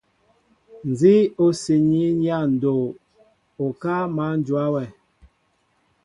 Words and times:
Nzi 0.89 1.15
o 1.43 1.45
siini 1.59 2.05
ya 2.25 2.39
ndoo, 2.53 2.87
okáá 3.65 4.03
ma 4.15 4.25
njóa 4.37 4.65
wɛ. 4.73 4.83